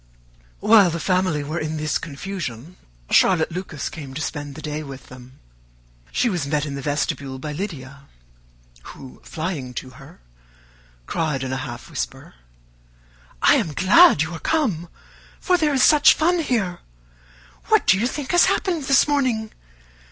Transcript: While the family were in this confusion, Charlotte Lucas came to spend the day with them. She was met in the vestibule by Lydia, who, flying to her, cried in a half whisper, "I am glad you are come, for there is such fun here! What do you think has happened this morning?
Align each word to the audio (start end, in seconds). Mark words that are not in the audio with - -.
While 0.61 0.89
the 0.89 0.99
family 0.99 1.43
were 1.43 1.59
in 1.59 1.77
this 1.77 1.99
confusion, 1.99 2.75
Charlotte 3.11 3.51
Lucas 3.51 3.87
came 3.87 4.15
to 4.15 4.21
spend 4.23 4.55
the 4.55 4.61
day 4.63 4.81
with 4.81 5.09
them. 5.09 5.37
She 6.11 6.27
was 6.27 6.47
met 6.47 6.65
in 6.65 6.73
the 6.73 6.81
vestibule 6.81 7.37
by 7.37 7.51
Lydia, 7.53 8.07
who, 8.97 9.21
flying 9.23 9.75
to 9.75 9.91
her, 10.01 10.19
cried 11.05 11.43
in 11.43 11.53
a 11.53 11.57
half 11.57 11.87
whisper, 11.87 12.33
"I 13.43 13.57
am 13.57 13.73
glad 13.75 14.23
you 14.23 14.33
are 14.33 14.39
come, 14.39 14.89
for 15.39 15.55
there 15.55 15.71
is 15.75 15.83
such 15.83 16.15
fun 16.15 16.39
here! 16.39 16.79
What 17.65 17.85
do 17.85 17.99
you 17.99 18.07
think 18.07 18.31
has 18.31 18.45
happened 18.45 18.85
this 18.85 19.07
morning? 19.07 19.51